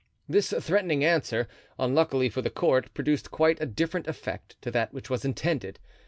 This 0.27 0.51
threatening 0.59 1.03
answer, 1.05 1.47
unluckily 1.77 2.27
for 2.27 2.41
the 2.41 2.49
court, 2.49 2.91
produced 2.95 3.29
quite 3.29 3.61
a 3.61 3.67
different 3.67 4.07
effect 4.07 4.59
to 4.63 4.71
that 4.71 4.91
which 4.95 5.11
was 5.11 5.23
intended. 5.23 5.77